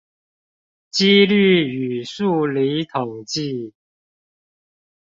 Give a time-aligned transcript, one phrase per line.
[0.89, 3.71] 機率與數理統計